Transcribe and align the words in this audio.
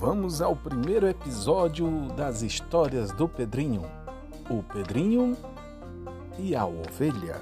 vamos 0.00 0.40
ao 0.40 0.56
primeiro 0.56 1.06
episódio 1.06 2.08
das 2.16 2.40
histórias 2.40 3.12
do 3.12 3.28
Pedrinho: 3.28 3.82
O 4.48 4.62
Pedrinho 4.62 5.36
e 6.38 6.56
a 6.56 6.64
Ovelha. 6.64 7.38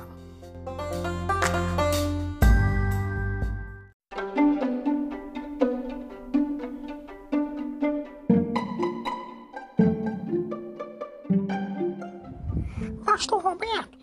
Pastor 13.04 13.40
Roberto, 13.40 13.96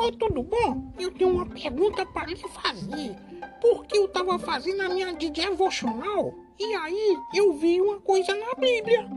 oi, 0.00 0.12
tudo 0.12 0.42
bom? 0.42 0.92
Eu 0.98 1.12
tenho 1.12 1.34
uma 1.34 1.46
pergunta 1.46 2.04
para 2.06 2.26
lhe 2.26 2.36
fazer. 2.36 3.29
Porque 3.60 3.96
eu 3.96 4.06
estava 4.06 4.38
fazendo 4.38 4.82
a 4.82 4.88
minha 4.88 5.12
de 5.12 5.30
devocional 5.30 6.34
e 6.58 6.74
aí 6.74 7.18
eu 7.34 7.52
vi 7.54 7.80
uma 7.80 8.00
coisa 8.00 8.34
na 8.34 8.54
Bíblia. 8.54 9.08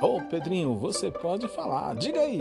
Ô 0.00 0.20
Pedrinho, 0.22 0.74
você 0.74 1.10
pode 1.10 1.46
falar, 1.48 1.94
diga 1.96 2.20
aí. 2.20 2.40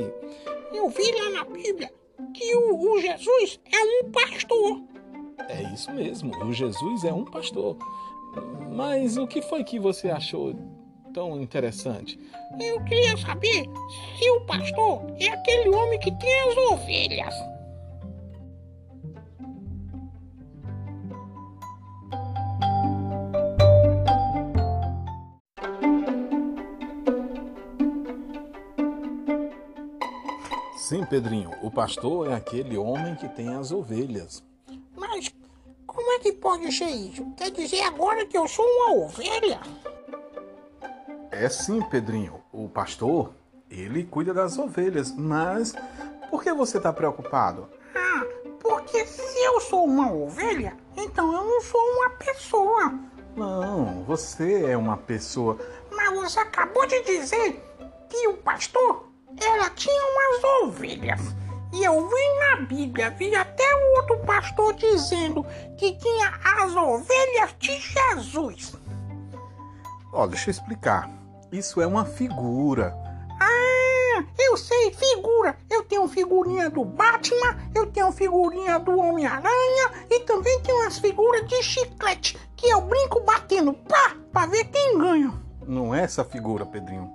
Eu 0.73 0.89
vi 0.89 1.11
lá 1.11 1.29
na 1.31 1.43
Bíblia 1.45 1.91
que 2.33 2.55
o, 2.55 2.91
o 2.91 3.01
Jesus 3.01 3.59
é 3.71 3.83
um 3.83 4.11
pastor. 4.11 4.81
É 5.49 5.61
isso 5.73 5.91
mesmo, 5.91 6.31
o 6.43 6.53
Jesus 6.53 7.03
é 7.03 7.13
um 7.13 7.25
pastor. 7.25 7.77
Mas 8.71 9.17
o 9.17 9.27
que 9.27 9.41
foi 9.41 9.63
que 9.63 9.79
você 9.79 10.09
achou 10.09 10.55
tão 11.13 11.41
interessante? 11.41 12.17
Eu 12.59 12.81
queria 12.85 13.17
saber 13.17 13.65
se 14.17 14.29
o 14.29 14.45
pastor 14.45 15.05
é 15.19 15.27
aquele 15.27 15.69
homem 15.69 15.99
que 15.99 16.11
tem 16.17 16.39
as 16.41 16.57
ovelhas. 16.71 17.35
Sim, 30.91 31.05
Pedrinho, 31.05 31.51
o 31.61 31.71
pastor 31.71 32.29
é 32.29 32.33
aquele 32.33 32.77
homem 32.77 33.15
que 33.15 33.29
tem 33.29 33.55
as 33.55 33.71
ovelhas. 33.71 34.43
Mas 34.93 35.33
como 35.87 36.11
é 36.11 36.19
que 36.19 36.33
pode 36.33 36.69
ser 36.69 36.89
isso? 36.89 37.25
Quer 37.37 37.49
dizer 37.49 37.79
agora 37.83 38.25
que 38.25 38.37
eu 38.37 38.45
sou 38.45 38.65
uma 38.65 39.05
ovelha? 39.05 39.61
É 41.31 41.47
sim, 41.47 41.81
Pedrinho. 41.83 42.43
O 42.51 42.67
pastor, 42.67 43.31
ele 43.69 44.03
cuida 44.03 44.33
das 44.33 44.57
ovelhas, 44.57 45.15
mas 45.15 45.73
por 46.29 46.43
que 46.43 46.51
você 46.51 46.75
está 46.75 46.91
preocupado? 46.91 47.69
Ah, 47.95 48.25
porque 48.59 49.05
se 49.05 49.45
eu 49.45 49.61
sou 49.61 49.85
uma 49.85 50.11
ovelha, 50.11 50.75
então 50.97 51.31
eu 51.31 51.45
não 51.45 51.61
sou 51.61 51.79
uma 51.79 52.09
pessoa. 52.09 52.99
Não, 53.37 54.03
você 54.03 54.65
é 54.65 54.75
uma 54.75 54.97
pessoa. 54.97 55.57
Mas 55.89 56.13
você 56.13 56.39
acabou 56.41 56.85
de 56.85 57.01
dizer 57.03 57.63
que 58.09 58.27
o 58.27 58.35
pastor, 58.35 59.09
ela 59.39 59.69
tinha 59.71 60.03
umas 60.03 60.43
ovelhas. 60.63 61.21
E 61.73 61.83
eu 61.83 62.07
vi 62.07 62.39
na 62.39 62.65
Bíblia, 62.65 63.09
vi 63.11 63.33
até 63.33 63.63
o 63.75 63.97
outro 63.97 64.19
pastor 64.25 64.73
dizendo 64.73 65.45
que 65.77 65.93
tinha 65.97 66.33
as 66.43 66.75
ovelhas 66.75 67.55
de 67.59 67.79
Jesus. 67.79 68.75
Ó, 70.11 70.27
deixa 70.27 70.49
eu 70.49 70.51
explicar. 70.51 71.09
Isso 71.51 71.81
é 71.81 71.87
uma 71.87 72.05
figura. 72.05 72.93
Ah, 73.39 74.23
eu 74.37 74.57
sei, 74.57 74.91
figura. 74.91 75.57
Eu 75.69 75.83
tenho 75.83 76.07
figurinha 76.09 76.69
do 76.69 76.83
Batman, 76.83 77.57
eu 77.73 77.87
tenho 77.87 78.11
figurinha 78.11 78.77
do 78.77 78.97
Homem-Aranha 78.97 79.91
e 80.09 80.19
também 80.21 80.61
tenho 80.61 80.77
umas 80.81 80.99
figuras 80.99 81.47
de 81.47 81.63
chiclete 81.63 82.37
que 82.57 82.69
eu 82.69 82.81
brinco 82.81 83.21
batendo 83.21 83.73
pá, 83.73 84.15
pra 84.31 84.45
ver 84.45 84.65
quem 84.65 84.97
ganha. 84.97 85.33
Não 85.65 85.95
é 85.95 86.03
essa 86.03 86.23
figura, 86.23 86.65
Pedrinho. 86.65 87.11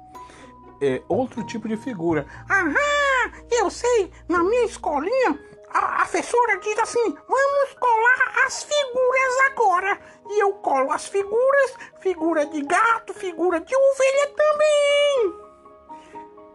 É 0.81 1.03
outro 1.09 1.45
tipo 1.45 1.69
de 1.69 1.77
figura. 1.77 2.27
Aham, 2.51 3.33
eu 3.51 3.71
sei, 3.71 4.13
na 4.29 4.43
minha 4.43 4.65
escolinha, 4.65 5.39
a, 5.71 6.07
professora 6.07 6.59
diz 6.61 6.79
assim: 6.79 7.17
vamos 7.29 7.75
colar 7.79 8.47
as 8.47 8.63
figuras 8.63 9.51
agora. 9.51 9.99
E 10.29 10.43
eu 10.43 10.55
colo 10.55 10.91
as 10.91 11.07
figuras, 11.07 11.75
figura 12.01 12.47
de 12.47 12.63
gato, 12.63 13.13
figura 13.13 13.61
de 13.61 13.75
ovelha 13.77 14.35
também. 14.37 15.35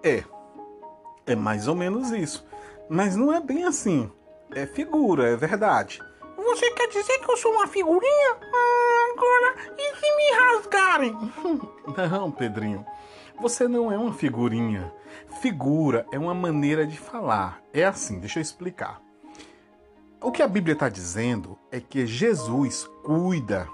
É, 0.03 0.23
é 1.31 1.35
mais 1.35 1.67
ou 1.67 1.75
menos 1.75 2.11
isso. 2.11 2.45
Mas 2.89 3.15
não 3.15 3.31
é 3.31 3.39
bem 3.39 3.63
assim. 3.65 4.11
É 4.53 4.65
figura, 4.65 5.29
é 5.29 5.35
verdade. 5.35 6.01
Você 6.35 6.71
quer 6.71 6.87
dizer 6.87 7.19
que 7.19 7.31
eu 7.31 7.37
sou 7.37 7.53
uma 7.53 7.67
figurinha? 7.67 8.37
Ah, 8.41 9.13
agora, 9.13 9.55
e 9.77 9.95
se 9.95 10.15
me 10.15 10.31
rasgarem? 10.31 11.17
Não, 12.11 12.31
Pedrinho. 12.31 12.85
Você 13.41 13.67
não 13.67 13.91
é 13.91 13.97
uma 13.97 14.13
figurinha. 14.13 14.93
Figura 15.41 16.05
é 16.11 16.19
uma 16.19 16.33
maneira 16.33 16.85
de 16.85 16.95
falar. 16.95 17.59
É 17.73 17.83
assim, 17.83 18.19
deixa 18.19 18.37
eu 18.37 18.41
explicar. 18.41 19.01
O 20.21 20.31
que 20.31 20.43
a 20.43 20.47
Bíblia 20.47 20.73
está 20.73 20.87
dizendo 20.87 21.57
é 21.71 21.79
que 21.79 22.05
Jesus 22.05 22.87
cuida 23.03 23.67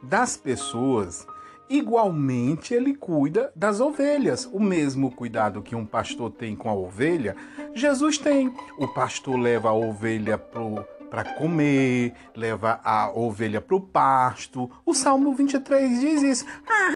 das 0.00 0.36
pessoas 0.36 1.26
igualmente 1.68 2.72
ele 2.72 2.94
cuida 2.94 3.52
das 3.56 3.80
ovelhas. 3.80 4.48
O 4.52 4.60
mesmo 4.60 5.10
cuidado 5.10 5.62
que 5.62 5.74
um 5.74 5.84
pastor 5.84 6.30
tem 6.30 6.54
com 6.54 6.70
a 6.70 6.74
ovelha, 6.74 7.34
Jesus 7.74 8.18
tem. 8.18 8.54
O 8.78 8.86
pastor 8.86 9.36
leva 9.36 9.70
a 9.70 9.74
ovelha 9.74 10.38
para 10.38 11.24
comer, 11.34 12.14
leva 12.36 12.80
a 12.84 13.10
ovelha 13.10 13.60
para 13.60 13.74
o 13.74 13.80
pasto. 13.80 14.70
O 14.86 14.94
Salmo 14.94 15.34
23 15.34 16.00
diz 16.00 16.22
isso. 16.22 16.46
Ah, 16.68 16.92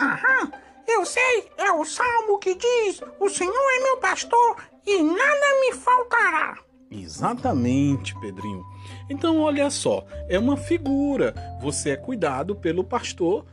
aham. 0.00 0.65
Eu 0.88 1.04
sei, 1.04 1.48
é 1.58 1.72
o 1.72 1.84
salmo 1.84 2.38
que 2.38 2.54
diz: 2.54 3.02
O 3.18 3.28
Senhor 3.28 3.52
é 3.52 3.82
meu 3.82 3.96
pastor 3.98 4.56
e 4.86 5.02
nada 5.02 5.60
me 5.60 5.72
faltará. 5.72 6.58
Exatamente, 6.90 8.18
Pedrinho. 8.20 8.64
Então, 9.10 9.40
olha 9.40 9.68
só, 9.70 10.04
é 10.28 10.38
uma 10.38 10.56
figura. 10.56 11.34
Você 11.60 11.90
é 11.90 11.96
cuidado 11.96 12.54
pelo 12.54 12.84
pastor, 12.84 13.44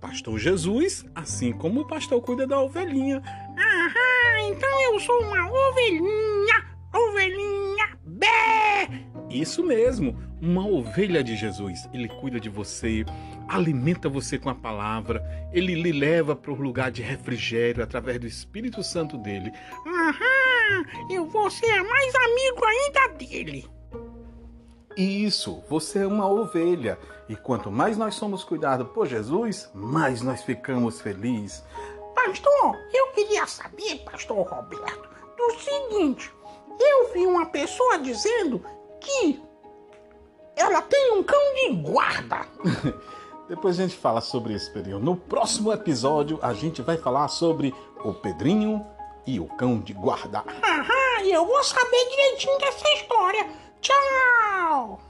pastor 0.00 0.38
Jesus, 0.38 1.04
assim 1.14 1.52
como 1.52 1.80
o 1.80 1.86
pastor 1.86 2.20
cuida 2.22 2.46
da 2.46 2.60
ovelhinha. 2.60 3.20
Aham, 3.58 4.48
então 4.48 4.82
eu 4.82 5.00
sou 5.00 5.20
uma 5.20 5.50
ovelhinha, 5.50 6.64
ovelhinha 6.94 7.98
bé. 8.04 8.88
Isso 9.28 9.64
mesmo, 9.64 10.16
uma 10.40 10.66
ovelha 10.66 11.22
de 11.22 11.36
Jesus. 11.36 11.88
Ele 11.92 12.08
cuida 12.08 12.38
de 12.38 12.48
você, 12.48 13.04
alimenta 13.48 14.08
você 14.08 14.38
com 14.38 14.50
a 14.50 14.54
palavra, 14.54 15.22
ele 15.52 15.74
lhe 15.74 15.92
leva 15.92 16.36
para 16.36 16.52
o 16.52 16.54
lugar 16.54 16.90
de 16.90 17.02
refrigério 17.02 17.82
através 17.82 18.18
do 18.18 18.26
Espírito 18.26 18.82
Santo 18.82 19.16
dele. 19.16 19.52
Aham, 19.86 20.84
eu 21.10 21.26
vou 21.26 21.50
ser 21.50 21.82
mais 21.82 22.14
amigo 22.14 22.64
ainda 22.64 23.08
dele. 23.14 23.66
Isso, 24.96 25.62
você 25.68 26.00
é 26.00 26.06
uma 26.06 26.26
ovelha. 26.26 26.98
E 27.28 27.36
quanto 27.36 27.70
mais 27.70 27.98
nós 27.98 28.14
somos 28.14 28.42
cuidados 28.44 28.88
por 28.92 29.06
Jesus, 29.06 29.70
mais 29.74 30.22
nós 30.22 30.42
ficamos 30.42 31.00
felizes. 31.00 31.62
Pastor, 32.14 32.78
eu 32.94 33.08
queria 33.12 33.46
saber, 33.46 33.98
pastor 34.10 34.46
Roberto, 34.46 35.08
do 35.36 35.50
seguinte: 35.60 36.32
eu 36.80 37.12
vi 37.12 37.26
uma 37.26 37.46
pessoa 37.46 37.98
dizendo 37.98 38.64
que 39.00 39.38
ela 40.66 40.82
tem 40.82 41.12
um 41.12 41.22
cão 41.22 41.40
de 41.54 41.74
guarda. 41.74 42.46
Depois 43.48 43.78
a 43.78 43.82
gente 43.82 43.96
fala 43.96 44.20
sobre 44.20 44.54
esse 44.54 44.70
Pedrinho. 44.70 44.98
No 44.98 45.16
próximo 45.16 45.72
episódio, 45.72 46.38
a 46.42 46.52
gente 46.52 46.82
vai 46.82 46.96
falar 46.96 47.28
sobre 47.28 47.72
o 48.04 48.12
Pedrinho 48.12 48.84
e 49.26 49.38
o 49.38 49.46
cão 49.46 49.78
de 49.78 49.92
guarda. 49.92 50.44
Aham, 50.62 51.24
eu 51.24 51.46
vou 51.46 51.62
saber 51.62 52.08
direitinho 52.10 52.58
dessa 52.58 52.88
história. 52.94 53.48
Tchau! 53.80 55.00